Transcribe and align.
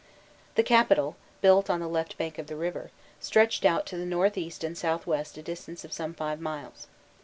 The 0.55 0.63
capital, 0.63 1.15
built 1.41 1.69
on 1.69 1.79
the 1.79 1.87
left 1.87 2.17
bank 2.17 2.39
of 2.39 2.47
the 2.47 2.55
river, 2.55 2.89
stretched 3.19 3.65
out 3.65 3.85
to 3.85 3.97
the 3.97 4.03
north 4.07 4.35
east 4.35 4.63
and 4.63 4.75
south 4.75 5.05
west 5.05 5.37
a 5.37 5.43
distance 5.43 5.85
of 5.85 5.93
some 5.93 6.15
five 6.15 6.41
miles. 6.41 6.87